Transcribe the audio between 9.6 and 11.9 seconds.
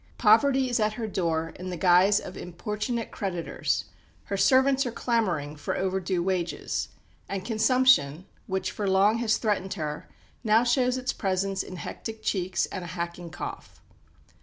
her, now shows its presence in